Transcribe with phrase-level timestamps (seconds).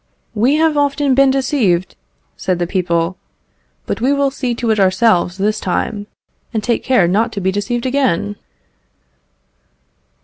[0.33, 1.95] "We have often been deceived,"
[2.35, 3.17] said the people;
[3.85, 6.07] "but we will see to it ourselves this time,
[6.51, 8.35] and take care not to be deceived again?"